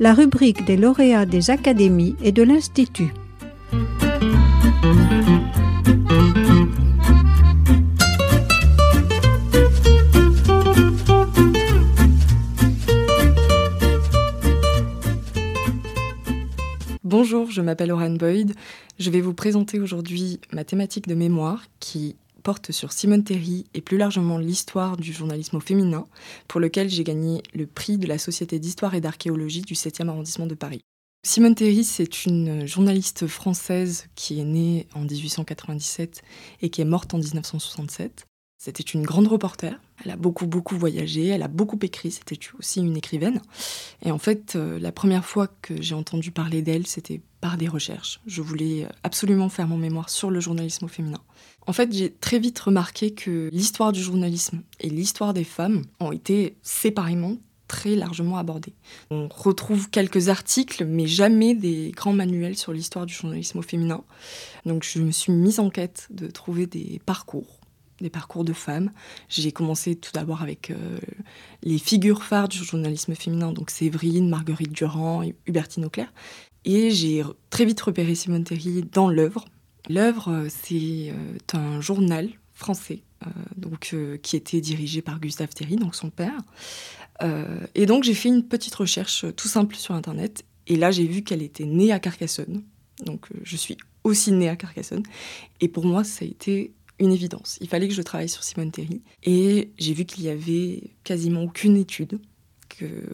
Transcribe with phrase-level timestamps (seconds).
[0.00, 3.12] la rubrique des lauréats des académies et de l'Institut.
[17.02, 18.54] Bonjour, je m'appelle Oran Boyd.
[18.98, 22.16] Je vais vous présenter aujourd'hui ma thématique de mémoire qui
[22.70, 26.06] sur Simone Terry et plus largement l'histoire du journalisme au féminin,
[26.46, 30.46] pour lequel j'ai gagné le prix de la Société d'histoire et d'archéologie du 7e arrondissement
[30.46, 30.80] de Paris.
[31.26, 36.22] Simone Terry, c'est une journaliste française qui est née en 1897
[36.62, 38.24] et qui est morte en 1967.
[38.60, 39.80] C'était une grande reporter.
[40.04, 43.40] Elle a beaucoup, beaucoup voyagé, elle a beaucoup écrit, c'était aussi une écrivaine.
[44.02, 47.68] Et en fait, euh, la première fois que j'ai entendu parler d'elle, c'était par des
[47.68, 48.20] recherches.
[48.26, 51.20] Je voulais absolument faire mon mémoire sur le journalisme féminin.
[51.68, 56.10] En fait, j'ai très vite remarqué que l'histoire du journalisme et l'histoire des femmes ont
[56.10, 57.36] été séparément
[57.68, 58.74] très largement abordées.
[59.10, 64.02] On retrouve quelques articles, mais jamais des grands manuels sur l'histoire du journalisme féminin.
[64.66, 67.57] Donc je me suis mise en quête de trouver des parcours
[68.00, 68.90] des parcours de femmes.
[69.28, 70.98] J'ai commencé tout d'abord avec euh,
[71.62, 76.12] les figures phares du journalisme féminin, donc Séverine, Marguerite Durand, Hubertine Auclair.
[76.64, 79.44] Et j'ai très vite repéré Simone Terry dans l'œuvre.
[79.88, 83.02] L'œuvre, euh, c'est euh, un journal français,
[83.56, 86.40] donc, qui était dirigé par Gustave Terry, donc son père.
[87.76, 90.44] et donc j'ai fait une petite recherche tout simple sur Internet.
[90.66, 92.64] Et là, j'ai vu qu'elle était née à Carcassonne.
[93.04, 95.04] Donc je suis aussi née à Carcassonne.
[95.60, 97.58] Et pour moi, ça a été une évidence.
[97.60, 99.02] Il fallait que je travaille sur Simone Terry.
[99.22, 102.20] Et j'ai vu qu'il y avait quasiment aucune étude,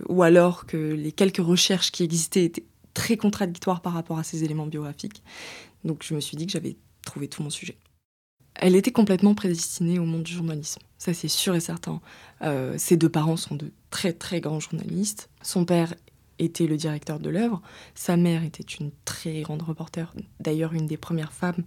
[0.08, 4.44] ou alors que les quelques recherches qui existaient étaient très contradictoires par rapport à ces
[4.44, 5.22] éléments biographiques.
[5.84, 7.76] Donc je me suis dit que j'avais trouvé tout mon sujet.
[8.54, 12.00] Elle était complètement prédestinée au monde du journalisme, ça c'est sûr et certain.
[12.42, 15.28] Euh, ses deux parents sont de très très grands journalistes.
[15.42, 15.94] Son père
[16.38, 17.62] était le directeur de l'œuvre.
[17.94, 21.64] Sa mère était une très grande reporter, d'ailleurs une des premières femmes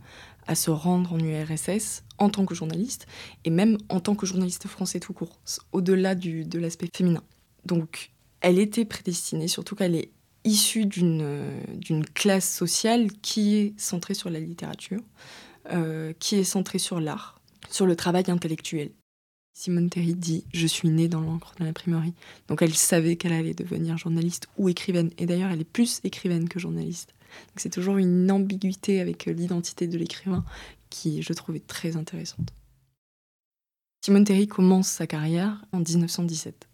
[0.47, 3.05] à se rendre en URSS en tant que journaliste,
[3.43, 5.39] et même en tant que journaliste français tout court,
[5.71, 7.23] au-delà de l'aspect féminin.
[7.65, 8.11] Donc
[8.41, 10.11] elle était prédestinée, surtout qu'elle est
[10.43, 15.01] issue d'une classe sociale qui est centrée sur la littérature,
[15.73, 18.91] euh, qui est centrée sur l'art, sur le travail intellectuel.
[19.57, 22.13] Simone Terry dit Je suis née dans l'encre de l'imprimerie.
[22.47, 25.09] Donc elle savait qu'elle allait devenir journaliste ou écrivaine.
[25.17, 27.15] Et d'ailleurs, elle est plus écrivaine que journaliste.
[27.47, 30.45] Donc c'est toujours une ambiguïté avec euh, l'identité de l'écrivain
[30.91, 32.53] qui, je trouvais, très intéressante.
[34.05, 36.67] Simone Terry commence sa carrière en 1917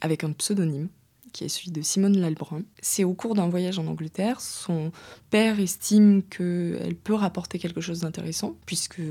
[0.00, 0.90] avec un pseudonyme
[1.32, 2.62] qui est celui de Simone Lalbrun.
[2.80, 4.92] C'est au cours d'un voyage en Angleterre, son
[5.30, 9.02] père estime qu'elle peut rapporter quelque chose d'intéressant, puisque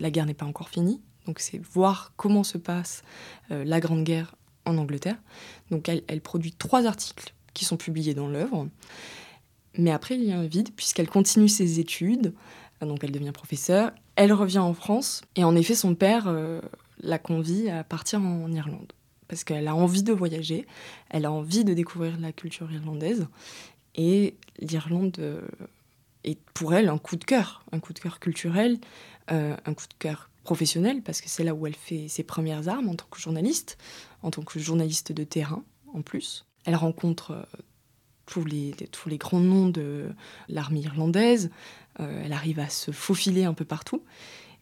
[0.00, 1.00] la guerre n'est pas encore finie.
[1.26, 3.02] Donc c'est voir comment se passe
[3.50, 5.16] euh, la Grande Guerre en Angleterre.
[5.70, 8.68] Donc elle, produit trois articles qui sont publiés dans l'œuvre.
[9.76, 12.34] Mais après, il y a un vide puisqu'elle continue ses études.
[12.80, 13.92] Donc elle devient professeure.
[14.16, 15.22] Elle revient en France.
[15.36, 16.60] Et en effet, son père euh,
[17.00, 18.92] la convie à partir en Irlande.
[19.28, 20.66] Parce qu'elle a envie de voyager.
[21.10, 23.26] Elle a envie de découvrir la culture irlandaise.
[23.94, 25.42] Et l'Irlande euh,
[26.24, 27.64] est pour elle un coup de cœur.
[27.72, 28.78] Un coup de cœur culturel,
[29.28, 32.88] un coup de cœur professionnelle, parce que c'est là où elle fait ses premières armes
[32.88, 33.76] en tant que journaliste,
[34.22, 36.46] en tant que journaliste de terrain en plus.
[36.64, 37.42] Elle rencontre euh,
[38.26, 40.10] tous, les, grands noms de
[40.48, 41.50] l'armée irlandaise,
[42.00, 44.04] euh, elle arrive à se faufiler un peu partout,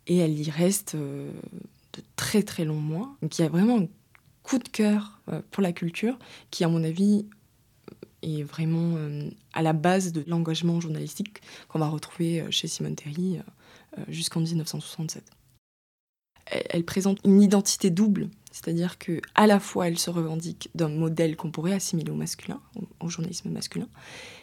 [0.06, 1.30] et elle y reste euh,
[1.92, 3.14] de très très longs mois.
[3.20, 3.88] Donc il y a vraiment un
[4.42, 5.20] coup de cœur
[5.52, 6.18] pour la culture
[6.50, 7.26] qui, à mon avis,
[8.22, 8.96] est vraiment
[9.52, 13.38] à la base de l'engagement journalistique qu'on va retrouver chez Simone Terry
[14.08, 15.30] jusqu'en 1967
[16.46, 21.36] elle présente une identité double, c'est-à-dire que à la fois elle se revendique d'un modèle
[21.36, 22.60] qu'on pourrait assimiler au masculin,
[23.00, 23.88] au, journalisme masculin,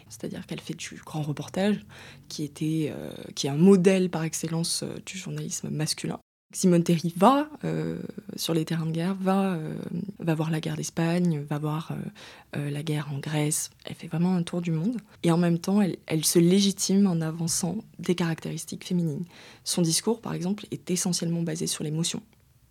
[0.10, 1.86] c'est-à-dire qu'elle fait du grand reportage,
[2.28, 2.52] qui
[2.92, 6.20] euh, est un modèle par excellence euh, du journalisme masculin,
[6.52, 8.00] Simone Terry va euh,
[8.36, 9.76] sur les terrains de guerre, va, euh,
[10.18, 11.92] va voir la guerre d'Espagne, va voir
[12.56, 13.70] euh, la guerre en Grèce.
[13.86, 14.98] Elle fait vraiment un tour du monde.
[15.22, 19.26] Et en même temps, elle, se légitime en avançant des caractéristiques féminines.
[19.64, 22.22] Son discours, par exemple, est essentiellement basé sur l'émotion.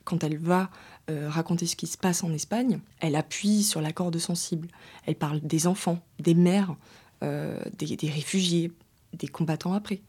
[0.05, 0.71] Quand elle va
[1.09, 4.69] raconter ce qui se passe en Espagne, elle appuie sur la corde sensible.
[5.07, 6.77] Elle parle des enfants, des mères,
[7.23, 8.73] des réfugiés,
[9.15, 10.01] des combattants après.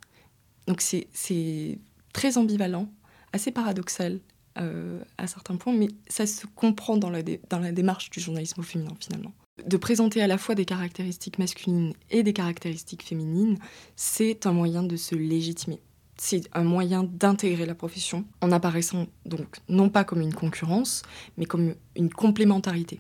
[0.68, 1.80] Donc c'est
[2.14, 2.90] très ambivalent
[3.34, 4.20] assez paradoxal
[4.58, 8.64] euh, à certains points, mais ça se comprend dans la, dans la démarche du journalisme
[8.64, 9.32] féminin finalement.
[9.66, 13.58] De présenter à la fois des caractéristiques masculines et des caractéristiques féminines,
[13.96, 15.82] c'est un moyen de se légitimer.
[16.18, 21.04] C'est un moyen d'intégrer la profession en apparaissant donc non pas comme une concurrence,
[21.38, 23.00] mais comme une complémentarité.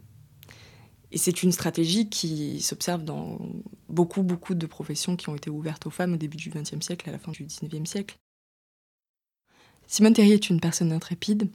[1.11, 3.39] Et c'est une stratégie qui s'observe dans
[3.89, 7.09] beaucoup, beaucoup de professions qui ont été ouvertes aux femmes au début du XXe siècle,
[7.09, 8.17] à la fin du XIXe siècle.
[9.89, 11.49] Simone Terrier est une personne intrépide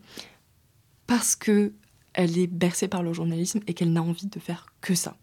[1.07, 1.73] parce que
[2.15, 5.17] elle est bercée par le journalisme et qu'elle n'a envie de faire que ça.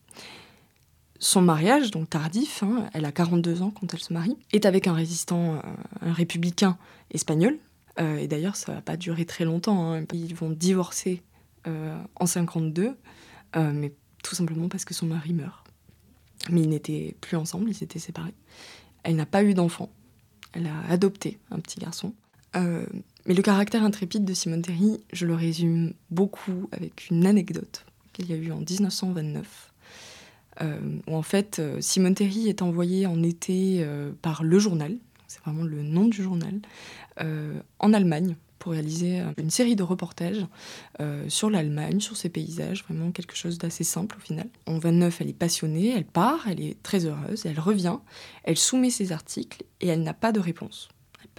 [1.19, 4.87] Son mariage, donc tardif, hein, elle a 42 ans quand elle se marie, est avec
[4.87, 5.59] un résistant, euh,
[6.01, 6.77] un républicain
[7.11, 7.57] espagnol.
[7.99, 9.93] Euh, et d'ailleurs, ça va pas durer très longtemps.
[9.93, 10.05] Hein.
[10.13, 11.21] Ils vont divorcer
[11.67, 12.97] euh, en 52,
[13.55, 13.93] mais
[14.23, 15.65] tout simplement parce que son mari meurt.
[16.49, 18.33] Mais ils n'étaient plus ensemble, ils étaient séparés.
[19.03, 19.89] Elle n'a pas eu d'enfant.
[20.53, 22.13] Elle a adopté un petit garçon.
[22.53, 28.29] Mais le caractère intrépide de Simone Terry, je le résume beaucoup avec une anecdote qu'il
[28.29, 29.71] y a eu en 1929
[30.61, 34.97] euh, où en fait euh, Simone Terry est envoyée en été euh, par Le Journal,
[35.27, 36.59] c'est vraiment le nom du journal,
[37.79, 40.45] en Allemagne pour réaliser une série de reportages
[41.27, 44.47] sur l'Allemagne, sur ses paysages, vraiment quelque chose d'assez simple au final.
[44.65, 47.97] En 29, elle est passionnée, elle part, elle est très heureuse, elle revient,
[48.43, 50.89] elle soumet ses articles et elle n'a pas de réponse.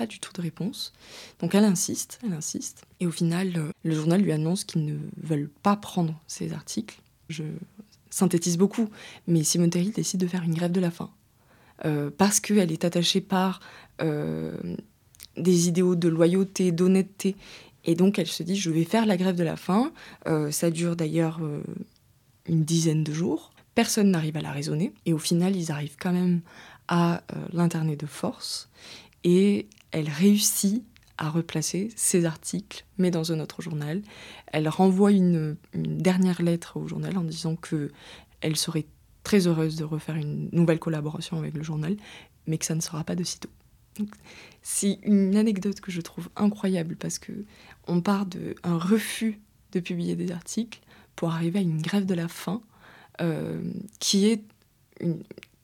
[0.06, 0.92] Du tout de réponse.
[1.40, 2.84] Donc elle insiste, elle insiste.
[3.00, 7.00] Et au final, le journal lui annonce qu'ils ne veulent pas prendre ses articles.
[7.28, 7.44] Je
[8.10, 8.88] synthétise beaucoup,
[9.26, 11.10] mais Simone Terry décide de faire une grève de la faim.
[11.84, 13.60] Euh, parce qu'elle est attachée par
[14.00, 14.56] euh,
[15.36, 17.36] des idéaux de loyauté, d'honnêteté.
[17.84, 19.92] Et donc elle se dit, je vais faire la grève de la faim.
[20.28, 21.40] Euh, ça dure d'ailleurs
[22.46, 23.52] une dizaine de jours.
[23.74, 24.92] Personne n'arrive à la raisonner.
[25.06, 26.42] Et au final, ils arrivent quand même
[26.88, 27.22] à
[27.52, 28.68] l'internet de force.
[29.24, 30.84] Et elle réussit
[31.18, 34.02] à replacer ses articles, mais dans un autre journal.
[34.48, 37.92] Elle renvoie une, dernière lettre au journal en disant que
[38.40, 38.86] elle serait
[39.22, 41.96] très heureuse de refaire une nouvelle collaboration avec le journal,
[42.46, 43.50] mais que ça ne sera pas de sitôt.
[44.62, 47.44] C'est une anecdote que je trouve incroyable parce que
[47.86, 49.38] on part d'un refus
[49.72, 50.80] de publier des articles
[51.14, 52.62] pour arriver à une grève de la faim
[53.20, 53.62] euh,
[54.00, 54.42] qui est
[55.00, 55.22] une,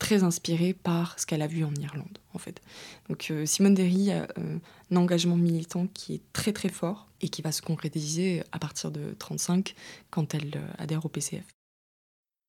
[0.09, 2.63] très inspirée par ce qu'elle a vu en Irlande, en fait.
[3.09, 4.57] Donc euh, Simone Derry a euh,
[4.89, 8.89] un engagement militant qui est très très fort et qui va se concrétiser à partir
[8.89, 9.75] de 35
[10.09, 11.45] quand elle euh, adhère au PCF.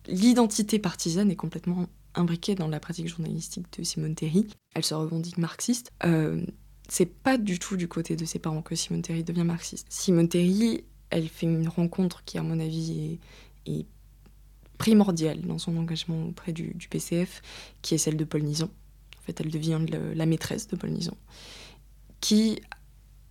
[0.08, 1.84] L'identité partisane est complètement
[2.14, 4.46] imbriquée dans la pratique journalistique de Simone Terry.
[4.74, 5.92] Elle se revendique marxiste.
[6.88, 9.86] c'est pas du tout du côté de ses parents que Simone Terry devient marxiste.
[9.90, 13.18] Simone Terry, elle fait une rencontre qui, à mon avis,
[13.66, 13.86] est, est
[14.80, 17.42] primordiale dans son engagement auprès du, PCF,
[17.82, 18.70] qui est celle de Paul Nison.
[19.18, 19.78] En fait, elle devient
[20.14, 21.18] la maîtresse de Paul Nison,
[22.20, 22.62] qui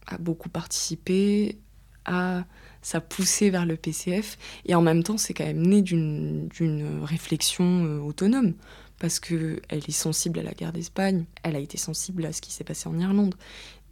[0.06, 1.58] a beaucoup participé
[2.06, 2.46] à
[2.84, 4.38] sa poussée vers le PCF,
[4.68, 6.50] et en même temps, c'est quand même né d'une
[7.02, 8.54] réflexion euh, autonome,
[9.00, 12.52] parce qu'elle est sensible à la guerre d'Espagne, elle a été sensible à ce qui
[12.52, 13.34] s'est passé en Irlande.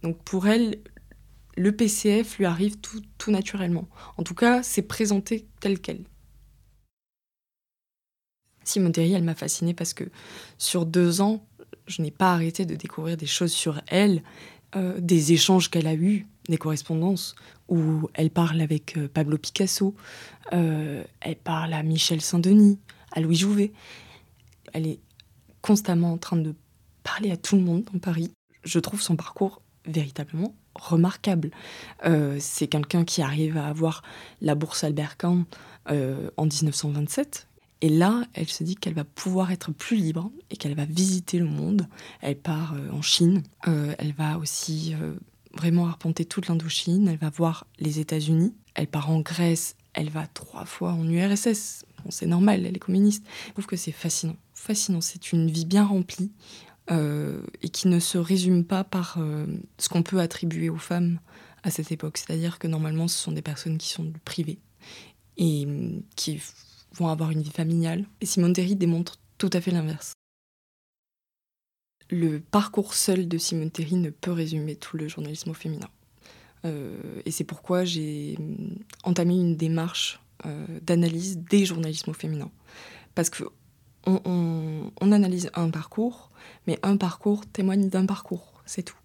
[0.04, 0.78] Donc pour elle,
[1.56, 3.88] le PCF lui arrive tout, tout naturellement.
[4.16, 6.04] En tout cas, c'est présenté tel quel.
[8.68, 10.04] Simone Terry, elle m'a fascinée parce que
[10.58, 11.42] sur deux ans,
[11.86, 14.22] je n'ai pas arrêté de découvrir des choses sur elle,
[14.76, 17.34] euh, des échanges qu'elle a eus, des correspondances,
[17.68, 19.94] où elle parle avec euh, Pablo Picasso,
[20.52, 22.78] euh, elle parle à Michel Saint-Denis,
[23.12, 23.72] à Louis Jouvet.
[24.74, 25.00] Elle est
[25.62, 26.54] constamment en train de
[27.02, 28.30] parler à tout le monde dans Paris.
[28.64, 31.50] Je trouve son parcours véritablement remarquable.
[32.38, 34.02] c'est quelqu'un qui arrive à avoir
[34.40, 35.44] la bourse Albert Kahn
[35.88, 37.48] en 1927,
[37.80, 41.38] et là, elle se dit qu'elle va pouvoir être plus libre et qu'elle va visiter
[41.38, 41.86] le monde.
[42.20, 43.42] Elle part euh, en Chine.
[43.68, 45.14] Euh, elle va aussi euh,
[45.54, 47.06] vraiment arpenter toute l'Indochine.
[47.06, 48.52] Elle va voir les États-Unis.
[48.74, 49.76] Elle part en Grèce.
[49.94, 51.84] Elle va trois fois en URSS.
[52.08, 53.24] c'est normal, elle est communiste.
[53.48, 54.36] Je trouve que c'est fascinant.
[54.54, 55.00] Fascinant.
[55.00, 56.32] C'est une vie bien remplie
[56.90, 59.18] et qui ne se résume pas par
[59.76, 61.20] ce qu'on peut attribuer aux femmes
[61.62, 62.16] à cette époque.
[62.16, 64.58] C'est-à-dire que normalement, ce sont des personnes qui sont privées
[65.36, 65.68] et
[66.16, 66.40] qui
[66.92, 68.06] vont avoir une vie familiale.
[68.20, 70.12] Et Simone Terry démontre tout à fait l'inverse.
[72.10, 75.90] Le parcours seul de Simone Terry ne peut résumer tout le journalisme féminin.
[76.64, 78.38] Euh, et c'est pourquoi j'ai
[79.04, 82.50] entamé une démarche euh, d'analyse des journalismes au féminin.
[83.14, 83.44] Parce que
[84.06, 86.30] on, analyse un parcours,
[86.66, 88.96] mais un parcours témoigne d'un parcours, c'est tout.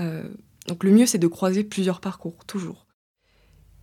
[0.00, 0.28] Euh,
[0.68, 2.86] donc le mieux, c'est de croiser plusieurs parcours, toujours.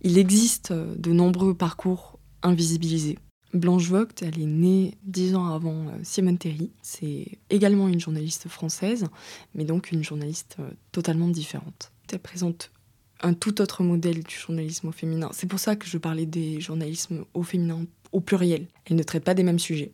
[0.02, 3.18] Il existe de nombreux parcours invisibilisée.
[3.52, 6.70] Blanche Vogt, elle est née dix ans avant euh, Simone Terry.
[6.82, 9.06] C'est également une journaliste française,
[9.54, 11.92] mais donc une journaliste euh, totalement différente.
[12.12, 12.70] Elle présente
[13.22, 15.30] un tout autre modèle du journalisme au féminin.
[15.32, 18.66] C'est pour ça que je parlais des journalismes au féminin au pluriel.
[18.84, 19.92] Elle ne traite pas des mêmes sujets.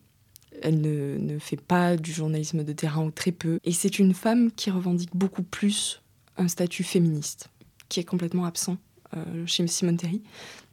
[0.63, 3.59] Elle ne, ne fait pas du journalisme de terrain ou très peu.
[3.65, 6.03] Et c'est une femme qui revendique beaucoup plus
[6.37, 7.51] un statut féministe,
[7.89, 8.77] qui est complètement absent
[9.17, 10.23] euh, chez Simone Terry,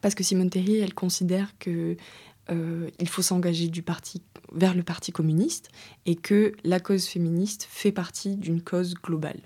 [0.03, 1.95] parce que Simone Terry, elle considère que
[2.51, 5.69] euh, il faut s'engager du parti vers le parti communiste
[6.05, 9.39] et que la cause féministe fait partie d'une cause globale.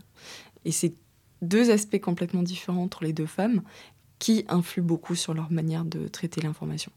[0.66, 0.96] Et c'est
[1.44, 3.62] deux aspects complètement différents entre les deux femmes
[4.18, 6.92] qui influent beaucoup sur leur manière de traiter l'information.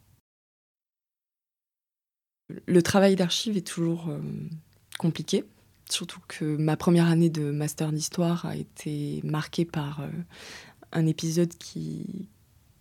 [2.66, 4.20] Le travail d'archive est toujours euh,
[4.98, 5.44] compliqué,
[5.90, 10.08] surtout que ma première année de master d'histoire a été marquée par euh,
[10.92, 12.26] un épisode qui,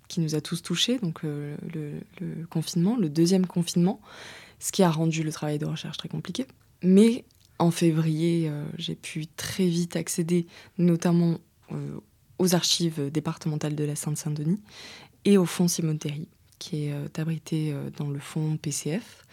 [0.10, 4.02] qui nous a tous touchés, donc euh, le, confinement, le deuxième confinement,
[4.60, 6.46] ce qui a rendu le travail de recherche très compliqué.
[6.84, 7.24] Mais
[7.60, 10.48] en février, j'ai pu très vite accéder
[10.78, 11.40] notamment
[12.38, 14.62] aux archives départementales de la Seine-Saint-Denis
[15.26, 19.26] et au fonds Simone Terry, qui est abrité dans le fonds PCF.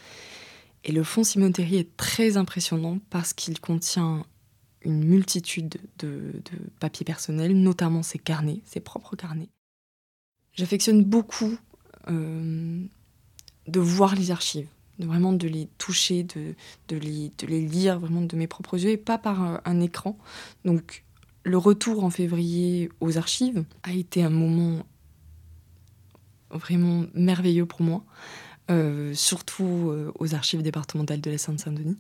[0.83, 4.25] Et le fonds Simone Terry est très impressionnant parce qu'il contient
[4.87, 6.33] une multitude de,
[6.79, 9.49] papiers personnels, notamment ses carnets, ses propres carnets.
[10.57, 11.57] J'affectionne beaucoup
[12.09, 12.85] euh,
[13.69, 16.55] de voir les archives, de vraiment de les toucher, de,
[16.89, 20.19] de, les, de, les, lire vraiment de mes propres yeux et pas par un écran.
[20.65, 21.05] Donc
[21.45, 24.85] le retour en février aux archives a été un moment
[26.51, 28.05] vraiment merveilleux pour moi.
[28.69, 31.99] Euh, surtout euh, aux archives départementales de la Seine-Saint-Denis,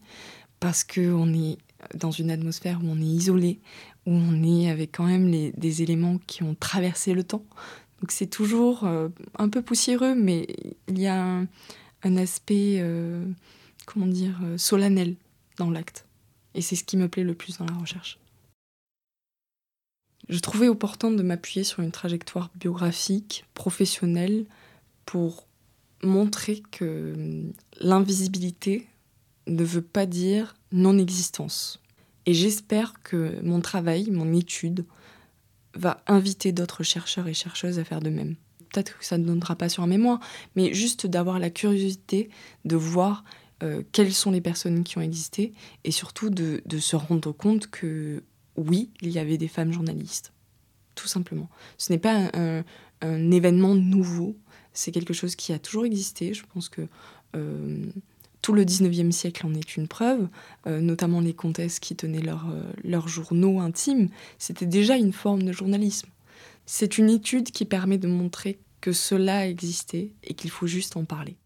[0.58, 1.58] parce qu'on est
[1.94, 3.60] dans une atmosphère où on est isolé,
[4.04, 7.44] où on est avec quand même des éléments qui ont traversé le temps.
[8.06, 10.46] Donc c'est toujours euh, un peu poussiéreux, mais
[10.86, 11.44] il y a
[12.04, 12.80] un, aspect,
[13.84, 15.16] comment dire, solennel
[15.56, 16.06] dans l'acte.
[16.54, 18.20] Et c'est ce qui me plaît le plus dans la recherche.
[20.28, 24.46] Je trouvais opportun de m'appuyer sur une trajectoire biographique, professionnelle,
[25.04, 25.48] pour
[26.04, 28.86] montrer que hum, l'invisibilité
[29.48, 31.82] ne veut pas dire non-existence.
[32.24, 34.84] Et j'espère que mon travail, mon étude,
[35.76, 38.36] va inviter d'autres chercheurs et chercheuses à faire de même.
[38.72, 40.20] Peut-être que ça ne donnera pas sur un mémoire,
[40.54, 42.28] mais juste d'avoir la curiosité
[42.64, 43.24] de voir
[43.62, 45.52] euh, quelles sont les personnes qui ont existé
[45.84, 48.22] et surtout de, se rendre compte que
[48.56, 50.32] oui, il y avait des femmes journalistes.
[50.94, 51.48] Tout simplement.
[51.76, 52.30] Ce n'est pas
[53.02, 54.36] un événement nouveau,
[54.76, 56.34] c'est quelque chose qui a toujours existé.
[56.34, 56.82] Je pense que
[57.34, 57.86] euh,
[58.46, 60.28] tout le 19e siècle en est une preuve,
[60.68, 64.08] euh, notamment les comtesses qui tenaient euh, leurs journaux intimes.
[64.38, 66.10] C'était déjà une forme de journalisme.
[66.64, 71.04] C'est une étude qui permet de montrer que cela existait et qu'il faut juste en
[71.04, 71.36] parler.